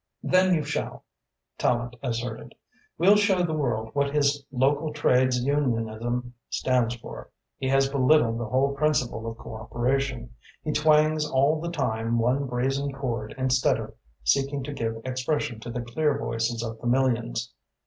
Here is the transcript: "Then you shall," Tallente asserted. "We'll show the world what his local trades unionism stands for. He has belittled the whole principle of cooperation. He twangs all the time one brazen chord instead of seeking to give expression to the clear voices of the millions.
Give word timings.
"Then 0.23 0.55
you 0.55 0.63
shall," 0.63 1.03
Tallente 1.59 1.99
asserted. 2.01 2.55
"We'll 2.97 3.17
show 3.17 3.43
the 3.43 3.53
world 3.53 3.91
what 3.93 4.15
his 4.15 4.43
local 4.51 4.91
trades 4.93 5.43
unionism 5.45 6.33
stands 6.49 6.95
for. 6.95 7.29
He 7.59 7.67
has 7.69 7.87
belittled 7.87 8.39
the 8.39 8.47
whole 8.47 8.73
principle 8.73 9.29
of 9.29 9.37
cooperation. 9.37 10.33
He 10.63 10.71
twangs 10.71 11.29
all 11.29 11.61
the 11.61 11.69
time 11.69 12.17
one 12.17 12.47
brazen 12.47 12.91
chord 12.93 13.35
instead 13.37 13.77
of 13.79 13.93
seeking 14.23 14.63
to 14.63 14.73
give 14.73 14.97
expression 15.05 15.59
to 15.59 15.69
the 15.69 15.81
clear 15.83 16.17
voices 16.17 16.63
of 16.63 16.81
the 16.81 16.87
millions. 16.87 17.53